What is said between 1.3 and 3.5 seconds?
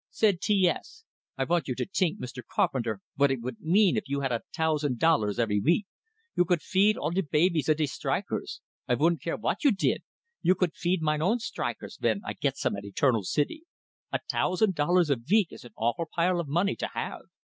"I vant you to tink, Mr. Carpenter, vot it